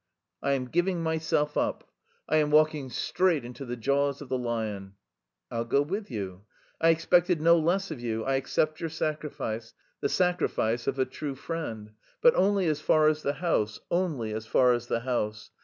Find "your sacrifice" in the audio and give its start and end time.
8.81-9.75